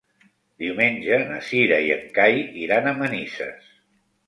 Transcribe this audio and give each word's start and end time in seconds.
Diumenge 0.63 1.19
na 1.25 1.37
Cira 1.51 1.79
i 1.89 1.93
en 1.97 2.03
Cai 2.17 2.41
iran 2.65 2.91
a 2.91 2.97
Manises. 3.03 3.73